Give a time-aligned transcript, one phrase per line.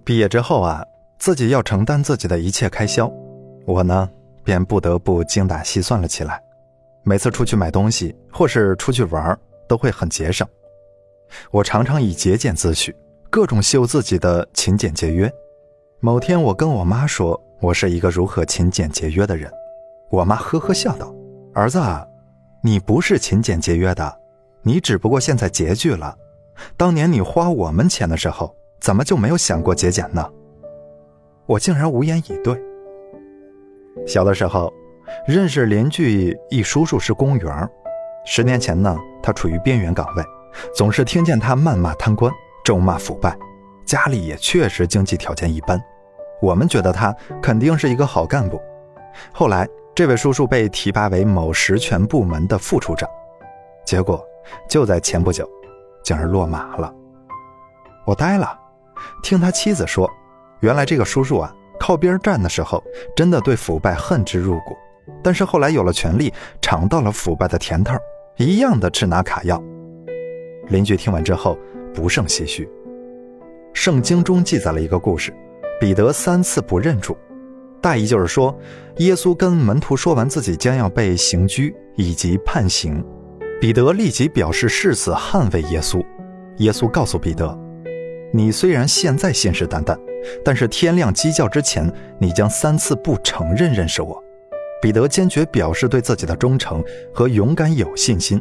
[0.00, 0.84] 毕业之后啊，
[1.18, 3.10] 自己要承担自己的一切开销，
[3.66, 4.08] 我呢
[4.42, 6.42] 便不得不精打细算了起来。
[7.02, 9.38] 每次出去买东西或是出去玩，
[9.68, 10.46] 都会很节省。
[11.50, 12.94] 我常常以节俭自诩，
[13.30, 15.30] 各种秀自己的勤俭节约。
[16.00, 19.52] 某天，我跟我妈说我是一个如何勤俭节约的人，
[20.10, 21.14] 我妈呵呵笑道
[21.54, 21.80] ：“儿子，
[22.62, 24.18] 你不是勤俭节约的，
[24.62, 26.16] 你只不过现在拮据了。
[26.76, 28.54] 当年你花我们钱的时候。”
[28.84, 30.30] 怎么就没有想过节俭呢？
[31.46, 32.62] 我竟然无言以对。
[34.06, 34.70] 小的时候，
[35.26, 37.66] 认识邻居一叔叔是公务员，
[38.26, 40.24] 十年前呢，他处于边缘岗位，
[40.76, 42.30] 总是听见他谩骂贪官，
[42.62, 43.34] 咒骂腐败，
[43.86, 45.82] 家里也确实经济条件一般。
[46.42, 48.60] 我们觉得他肯定是一个好干部。
[49.32, 53.08] 后来，这位叔叔被提拔为某实权部门的副处长，
[53.86, 54.22] 结果
[54.68, 55.48] 就在前不久，
[56.02, 56.94] 竟然落马了。
[58.04, 58.60] 我呆了。
[59.22, 60.10] 听他妻子说，
[60.60, 62.82] 原来这个叔叔啊，靠边站的时候，
[63.16, 64.76] 真的对腐败恨之入骨，
[65.22, 67.94] 但是后来有了权力，尝到了腐败的甜头，
[68.36, 69.62] 一样的吃拿卡要。
[70.68, 71.58] 邻居听完之后
[71.92, 72.68] 不胜唏嘘。
[73.72, 75.34] 圣经中记载了一个故事，
[75.80, 77.16] 彼得三次不认主，
[77.82, 78.56] 大意就是说，
[78.98, 83.04] 耶稣跟门徒说完自己将要被刑拘以及判刑，
[83.60, 86.02] 彼得立即表示誓死捍卫耶稣。
[86.58, 87.63] 耶稣告诉彼得。
[88.32, 89.98] 你虽然现在信誓旦旦，
[90.44, 94.22] 但是天亮鸡叫之前，你将三次不承认认识我。
[94.82, 98.40] 彼得坚决表示对自己的忠诚和勇敢有信心。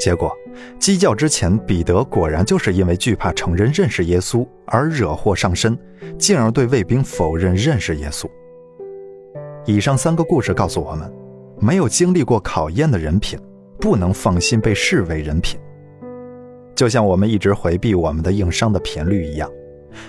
[0.00, 0.32] 结果，
[0.78, 5.78] 鸡叫之前，彼得果然就是因为惧怕承认认识耶稣而惹祸上身，
[6.18, 8.26] 进而对卫兵否认认识耶稣。
[9.66, 11.12] 以上三个故事告诉我们，
[11.60, 13.38] 没有经历过考验的人品，
[13.80, 15.58] 不能放心被视为人品。
[16.78, 19.50] 就像我们一直回避我们的硬伤的频率一样，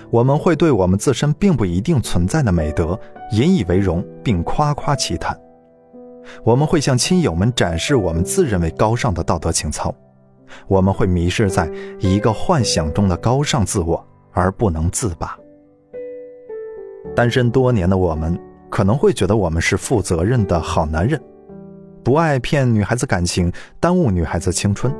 [0.08, 2.96] 我们会对我们自身并不一定存在的美德
[3.32, 5.36] 引以为荣，并夸夸其谈。
[6.44, 9.92] 我们会向亲友们展示我们自认为高尚的道德情操，
[10.68, 15.36] 我们会迷失在一个幻想中的高尚自我而不能自拔。
[17.16, 18.38] 单身多年的我们
[18.70, 21.20] 可能会觉得我们是负责任的好男人，
[22.04, 24.94] 不爱骗女孩子感情，耽误女孩子青春。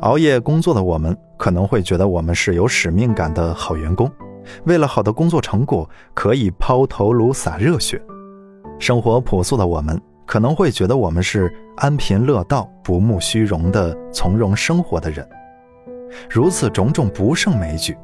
[0.00, 4.10] 熬夜工作的我们可能会觉得我们是有使命感的好员工，
[4.64, 7.98] 为了好的工作成果可以抛头颅洒热血；
[8.78, 15.26] 生活朴素的我们可能会觉得我们是安贫乐道、不慕虚荣的从容生活的人。
[16.28, 17.96] 如此种种不胜枚举。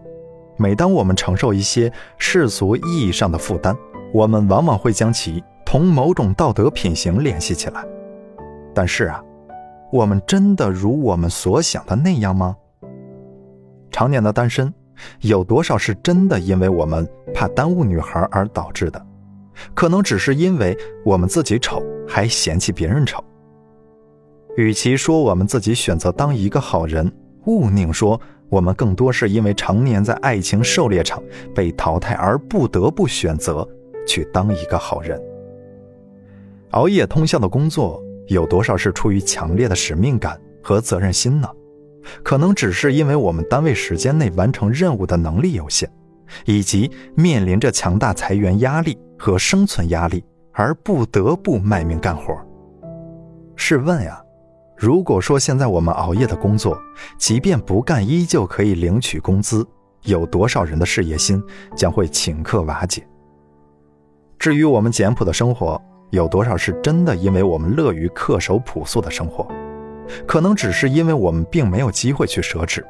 [0.56, 3.76] 每当我们承受一些世俗意义上的负担，
[4.12, 7.84] 我们往往会将其同某种道德品行联系起来。
[8.74, 9.22] 但是啊。
[9.90, 12.56] 我们真的如我们所想的那样吗？
[13.90, 14.72] 常年的单身，
[15.22, 19.06] 有多少是真的因为我们怕耽误女孩而导致的？
[19.74, 23.24] 可能只是因为我们自己丑，还嫌弃别人丑。
[24.56, 27.10] 与其说我们自己选择当一个好人，
[27.46, 28.20] 勿宁说
[28.50, 31.22] 我们更多是因为常年在爱情狩猎场
[31.54, 33.66] 被淘汰而不得不选择
[34.06, 35.18] 去当一个好人。
[36.72, 38.02] 熬夜通宵的工作。
[38.28, 41.48] 有多少是出于强烈的使命感和责任心呢？
[42.22, 45.90] 可能只是因为我们单位时间内完成任务的能力有限，
[46.46, 52.34] 以及面临着强大裁员压力和生存压力而不得不卖命干活。
[53.56, 54.22] 试问呀，
[54.76, 56.80] 如果说现在我们熬夜的工作，
[57.18, 59.66] 即便不干依旧可以领取工资，
[60.04, 61.42] 有多少人的事业心
[61.76, 63.06] 将会顷刻瓦解？
[64.38, 67.14] 至于我们简朴的生活，有多少是真的？
[67.14, 69.46] 因为我们乐于恪守朴素的生活，
[70.26, 72.82] 可能只是因为我们并没有机会去奢侈。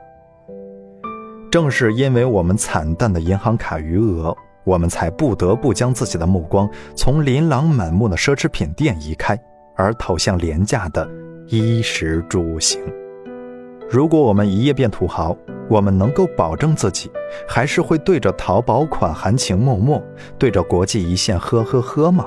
[1.50, 9.36] 正是因为我们惨淡的银行卡余额，我们才不得不将自己的目光从琳琅满目的奢侈品店移开，
[9.74, 11.08] 而投向廉价的
[11.46, 12.80] 衣食住行。
[13.90, 15.34] 如果我们一夜变土豪，
[15.70, 17.10] 我们能够保证自己
[17.48, 20.02] 还是会对着淘宝款含情脉脉，
[20.38, 22.26] 对着国际一线呵呵呵吗？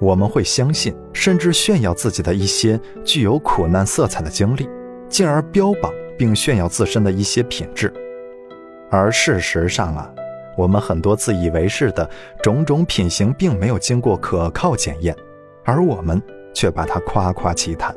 [0.00, 4.68] 我们会相信，甚至炫耀自己的一些具有苦难色彩的经历，
[5.08, 7.92] 进而标榜并炫耀自身的一些品质。
[8.90, 10.10] 而事实上啊，
[10.56, 12.08] 我们很多自以为是的
[12.42, 15.16] 种种品行，并没有经过可靠检验，
[15.64, 16.20] 而我们
[16.52, 17.94] 却把它夸夸其谈。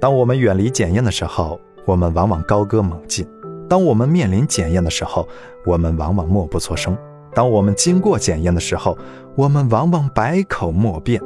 [0.00, 3.24] 当我们远离检验的时候，我们往往高歌猛进；
[3.68, 5.28] 当我们面临检验的时候，
[5.64, 6.96] 我们往往默不作声。
[7.34, 8.96] 当我们经过检验的时候，
[9.34, 11.20] 我们往往百口莫辩。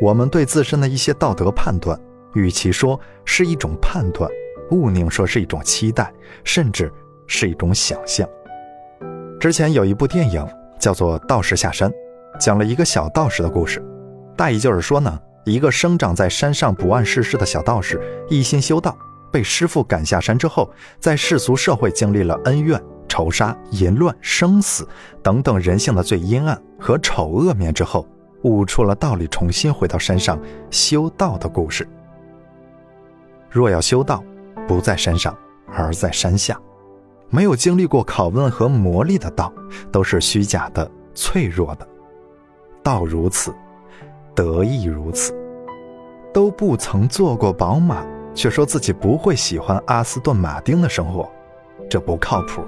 [0.00, 1.98] 我们对自身的一些道德判断，
[2.34, 4.28] 与其说是一种判断，
[4.70, 6.12] 勿宁说是一种期待，
[6.44, 6.90] 甚至
[7.26, 8.28] 是一种想象。
[9.38, 10.44] 之前有一部电影
[10.78, 11.90] 叫做《道士下山》，
[12.40, 13.84] 讲了一个小道士的故事，
[14.36, 18.96] 大意就是说呢，一个生长在山上不谙世事的小道士，一心修道，
[19.30, 20.68] 被师傅赶下山之后，
[20.98, 22.80] 在世俗社会经历了恩怨、
[23.12, 24.88] 仇杀、淫乱、生死
[25.22, 28.08] 等等人性的最阴暗和丑恶面之后，
[28.44, 31.86] 悟出了道理，重新回到山上修道的故事。
[33.50, 34.24] 若要修道，
[34.66, 35.36] 不在山上，
[35.66, 36.58] 而在山下。
[37.28, 39.52] 没有经历过拷问和磨砺的道，
[39.90, 41.86] 都是虚假的、脆弱的。
[42.82, 43.54] 道如此，
[44.34, 45.34] 得亦如此。
[46.32, 51.30] 都不曾坐过宝马，却说自己不会喜欢阿斯顿马丁的生活，
[51.90, 52.62] 这不靠谱。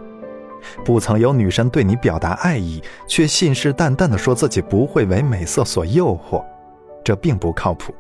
[0.85, 6.45] 不曾有女神对你表达爱意，却信誓旦旦地说自己不会为美色所诱惑，
[7.03, 7.95] 这并不靠谱。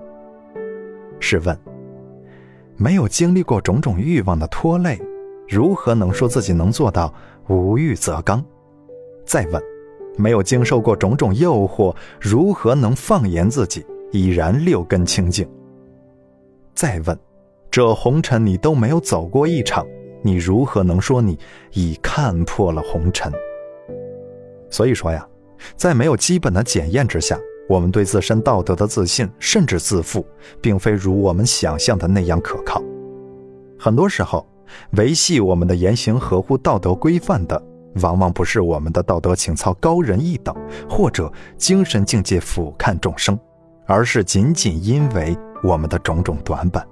[1.21, 1.59] 试问？
[2.77, 5.01] 没有经历过种种欲望的拖累，
[5.49, 7.15] 如何能说自己能做到
[7.47, 8.45] 无欲则刚？
[9.25, 9.63] 再问，
[10.17, 15.49] 没有经受过种种诱惑，如何能放言自己已然六根清净？
[16.75, 17.17] 再问，
[17.71, 19.87] 这红尘你都没有走过一场，
[20.25, 21.39] 你如何能说你
[21.75, 23.31] 已看破了红尘？
[24.71, 25.25] 所以说呀，
[25.77, 27.39] 在没有基本的检验之下。
[27.67, 30.27] 我们对自身道德的自信，甚至自负，
[30.61, 32.83] 并非如我们想象的那样可靠。
[33.79, 34.47] 很多时候，
[34.99, 37.63] 维系我们的言行合乎道德规范的，
[38.03, 40.55] 往往不是我们的道德情操高人一等，
[40.91, 43.39] 或者精神境界俯瞰众生，
[43.87, 46.87] 而是仅仅因为我们的种种短板。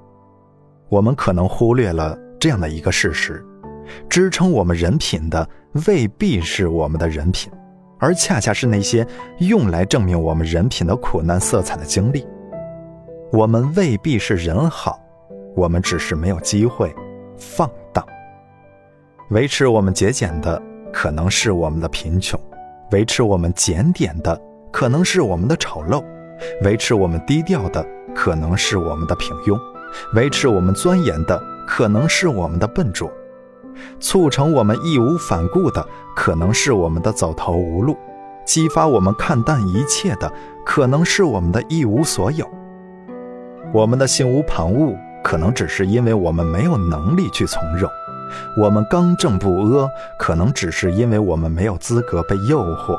[0.89, 3.41] 我们可能忽略了这样的一个事实：
[4.11, 5.49] 支撑我们人品的，
[5.87, 7.53] 未必是我们的人品。
[8.01, 9.07] 而恰恰是那些
[9.39, 12.27] 用来证明我们人品的苦难色彩的经历，
[13.31, 15.01] 我们未必是人好，
[15.55, 16.93] 我们只是没有机会
[17.39, 18.05] 放荡。
[19.31, 20.61] 维持我们节俭的
[20.93, 22.41] 可能是我们的贫穷，
[22.91, 24.37] 维持我们检点的
[24.73, 26.05] 可能是我们的丑陋，
[26.65, 29.57] 维持我们低调的可能是我们的平庸，
[30.17, 33.11] 维持我们钻研的可能是我们的笨拙。
[33.99, 37.95] 促成我们义无反顾的，可能是我们的走投无路；
[38.45, 40.31] 激发我们看淡一切的，
[40.65, 42.47] 可能是我们的一无所有。
[43.73, 44.95] 我们的心无旁骛，
[45.25, 47.89] 可能只是因为我们没有能力去从容；
[48.61, 49.89] 我们刚正不阿，
[50.19, 52.99] 可能只是因为我们没有资格被诱惑。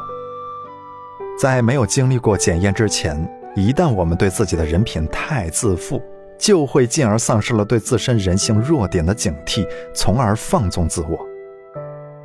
[1.40, 6.02] 在没有经历过检验之前，一旦我们对自己的人品太自负，
[6.44, 11.18] 就会进而丧失了对自身人性弱点的警惕，从而放纵自我。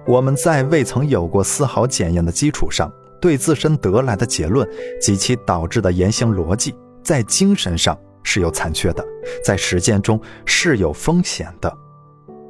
[0.04, 4.68] 我们在未曾有过丝毫检验的基础上，对自身得来的结论
[5.00, 9.04] 及其导致的言行逻辑，在精神上是有残缺的，
[9.44, 11.72] 在实践中是有风险的。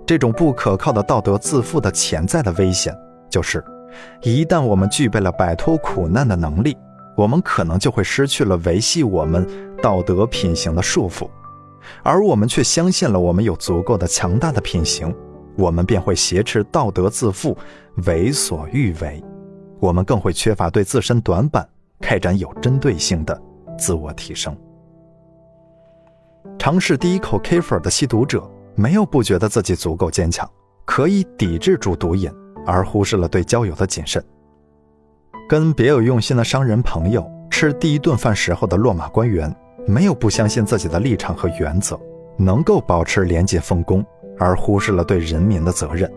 [0.07, 2.97] 这种不可靠的道德自负的潜在的危险，
[3.29, 3.63] 就是，
[4.23, 6.75] 一旦我们具备了摆脱苦难的能力，
[7.15, 9.47] 我们可能就会失去了维系我们
[9.83, 11.29] 道德品行的束缚。
[12.03, 15.15] 而我们却相信了我们有足够的强大的品行，
[15.57, 17.57] 我们便会挟持道德自负，
[18.07, 19.23] 为所欲为。
[19.81, 21.69] 我们更会缺乏对自身短板
[22.01, 23.41] 开展有针对性的
[23.79, 24.57] 自我提升。
[26.59, 30.49] 尝试第一口 K 粉的吸毒者，没有不觉得自己足够坚强，
[30.85, 32.31] 可以抵制住毒瘾，
[32.67, 34.25] 而忽视了对交友的谨慎。
[35.49, 39.55] 跟别有用心的商人朋友吃第一顿饭时候的落马官员。
[39.89, 41.99] 没有不相信自己的立场和原则，
[42.37, 44.05] 能够保持廉洁奉公，
[44.39, 46.13] 而忽视了对人民的责任。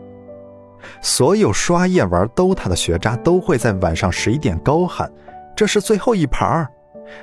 [1.02, 5.10] 所有刷夜玩 DOTA 的学渣都会在晚上十一点高喊
[5.56, 6.68] ：“这是最后一盘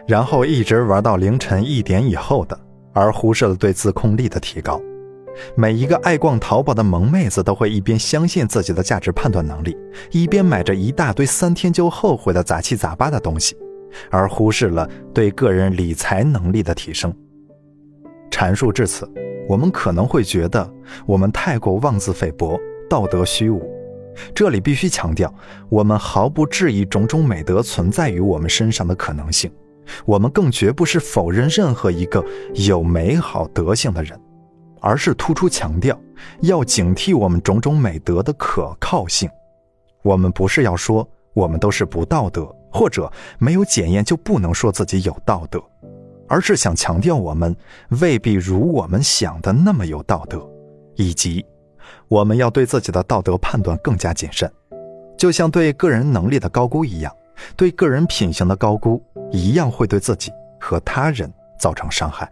[0.06, 2.58] 然后一直玩到凌晨一点以后的，
[2.94, 4.80] 而忽视了对自控力的提高。
[5.54, 9.76] 每一个爱逛淘宝的萌妹子都会一边相信自己的价值判断能力，
[10.10, 13.54] 一边买着一大堆三天就后悔的杂七杂八的东西。
[14.10, 17.14] 而忽视了对个人理财能力的提升。
[18.30, 19.10] 阐述至此，
[19.48, 20.70] 我们可能会觉得
[21.06, 23.66] 我们太过妄自菲薄、道德虚无。
[24.34, 25.32] 这里必须强调，
[25.68, 29.50] 我们毫不质疑种种美德存在于我们身上的可能性，
[30.04, 34.20] 我们更绝不是否认任何一个有美好德性的人，
[34.80, 35.96] 而是突出强调
[36.40, 39.28] 要警惕我们种种美德的可靠性。
[40.02, 42.54] 我们不是要说我们都是不道德。
[42.70, 45.58] 或者没有检验就不能说自己有道德，
[46.28, 47.56] 而是想强调我们
[48.02, 50.46] 未必如我们想的那么有道德，
[50.94, 51.44] 以及
[52.08, 54.52] 我们要对自己的道德判断更加谨慎，
[55.16, 57.10] 就像对个人能力的高估一样，
[57.56, 60.30] 对个人品行的高估一样会对自己
[60.60, 62.30] 和他人造成伤害。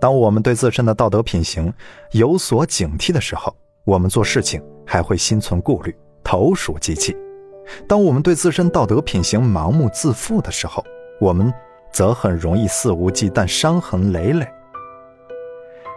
[0.00, 1.72] 当我们对自身的道德品行
[2.10, 7.16] 有所警惕的时候，我们做事情还会心存顾虑，投鼠忌器。
[7.88, 10.84] 当我们对自身道德品行盲目自负的时候，
[11.20, 11.52] 我们
[11.92, 14.46] 则很容易肆无忌惮，伤痕累累。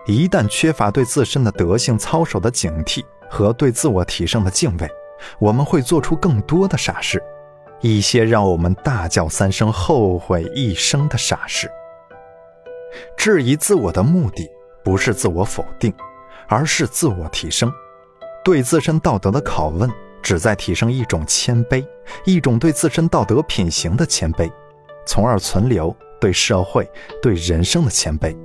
[0.08, 4.88] 一旦缺乏对自身的德性操守的警惕和对自我提升的敬畏，
[5.40, 7.22] 我们会做出更多的傻事，
[7.82, 11.70] 一些让我们大叫三声、后悔一生的傻事。
[13.18, 14.48] 质疑自我的目的
[14.84, 15.92] 不是自我否定，
[16.48, 17.72] 而是自我提升。
[18.44, 19.90] 对自身道德的拷问，
[20.26, 21.86] 旨在提升一种谦卑，
[22.26, 24.52] 一种对自身道德品行的谦卑，
[25.06, 26.90] 从而存留对社会、
[27.22, 28.36] 对人生的谦卑。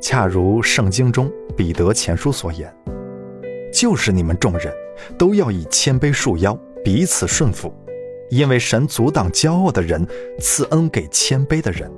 [0.00, 2.72] 恰如圣经中彼得前书所言
[3.74, 4.72] ：“就是你们众人
[5.18, 7.74] 都要以谦卑束腰，彼此顺服，
[8.30, 10.06] 因为神阻挡骄傲的人，
[10.38, 11.90] 赐恩给谦卑的人。”